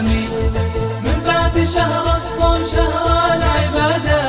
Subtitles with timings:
[0.00, 0.52] الصيام
[1.04, 4.22] من بعد شهر الصوم شهر العبادة.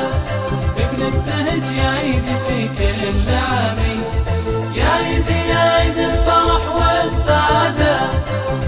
[0.76, 3.78] بك نبتهج يا عيد في كل عام
[4.74, 7.96] يا عيد يا عيد الفرح والسعادة.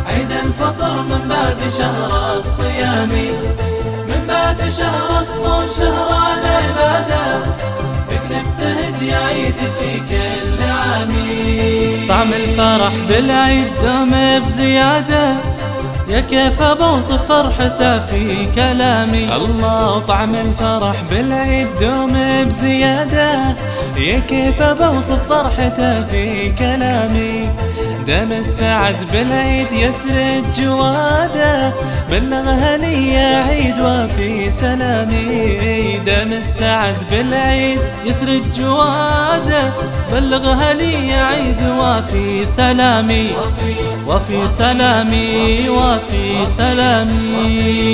[0.07, 3.13] عيد الفطر من بعد شهر الصيام.
[4.09, 6.09] من بعد شهر الصوم شهر
[6.39, 7.39] العبادة.
[8.09, 11.15] بك نبتهج يا عيد في كل عام
[12.09, 15.54] طعم الفرح بالعيد دوم بزيادة.
[16.09, 19.37] يا كيف بوصف فرحته في كلامي.
[19.37, 22.13] الله طعم الفرح بالعيد دوم
[22.47, 23.33] بزيادة.
[23.97, 27.49] يا كيف بوصف فرحته في كلامي.
[28.07, 31.73] دم السعد بالعيد يسرد جواده.
[32.15, 39.73] بلغها لي عيد وفي سلامي دم السعد بالعيد يسرد جواده
[40.13, 43.31] بلغها لي عيد وفي سلامي
[44.07, 47.85] وفي سلامي وفي سلامي.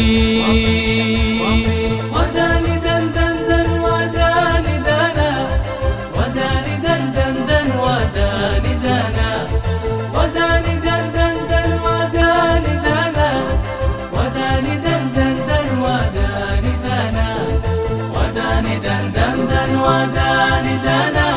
[19.87, 21.31] وداني دنا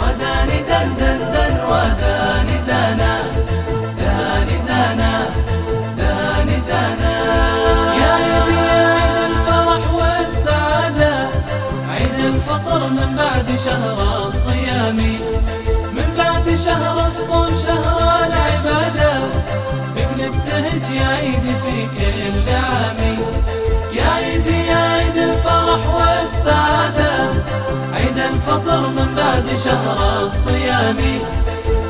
[0.00, 0.58] وداني
[1.70, 3.14] وداني دنا
[3.98, 5.12] داني دنا
[5.98, 7.14] داني دنا
[8.00, 11.14] يا عيد يا الفرح والسعادة
[11.90, 14.96] عيد الفطر من بعد شهر الصيام.
[15.96, 19.14] من بعد شهر الصوم شهر العبادة.
[21.62, 23.13] في كل عام.
[28.54, 30.96] عيد الفطر من بعد شهر الصيام.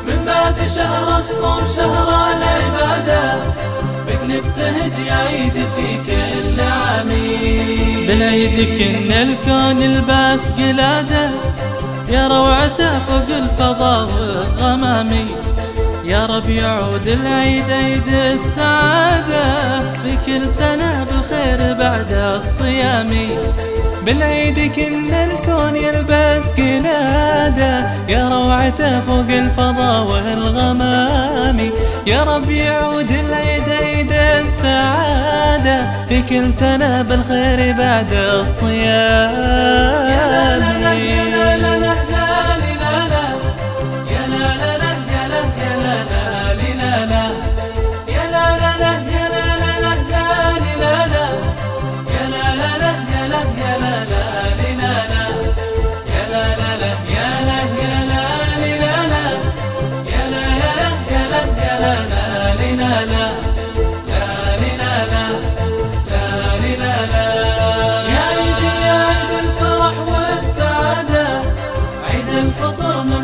[0.07, 3.35] من بعد شهر الصوم شهر العبادة.
[4.07, 7.09] بك نبتهج يا عيد في كل عام.
[8.07, 11.29] بالعيد كن الكون الباس قلادة.
[12.09, 15.25] يا روعته فوق الفضاء والغمامي
[16.05, 19.81] يا رب يعود العيد عيد السعادة.
[19.91, 23.11] في كل سنة بالخير بعد الصيام.
[24.05, 27.87] بالعيد كل الكون يلبس قلادة.
[28.09, 31.69] يا روعته فوق الفضاء والغمام.
[32.07, 35.87] يا رب يعود العيد عيد السعادة.
[36.09, 39.35] في كل سنة بالخير بعد الصيام.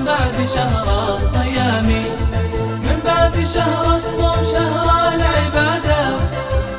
[0.06, 1.85] شهر الصيام
[2.84, 6.01] من بعد شهر الصوم شهر العبادة.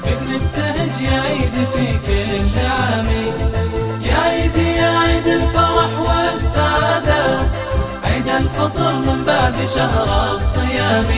[0.04, 3.08] بك نبتهج يا عيد في كل عام.
[4.02, 7.22] يا عيد يا عيد الفرح والسعادة.
[8.04, 11.10] عيد الفطر من بعد شهر الصيام.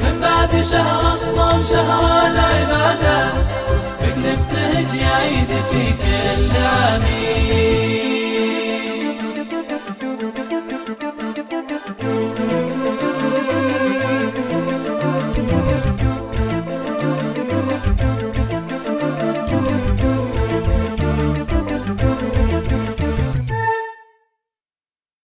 [0.00, 3.28] من بعد شهر الصوم شهر العبادة.
[4.00, 7.87] بك نبتهج يا عيد في كل عام.